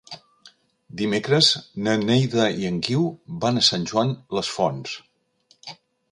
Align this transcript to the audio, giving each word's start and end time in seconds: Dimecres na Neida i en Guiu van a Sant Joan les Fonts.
Dimecres 1.01 1.49
na 1.87 1.91
Neida 2.05 2.47
i 2.61 2.65
en 2.69 2.79
Guiu 2.87 3.03
van 3.43 3.61
a 3.61 3.63
Sant 3.67 3.85
Joan 3.91 4.15
les 4.39 4.49
Fonts. 4.55 4.95